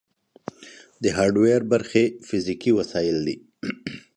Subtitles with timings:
[1.03, 3.35] د هارډویر برخې فزیکي وسایل دي.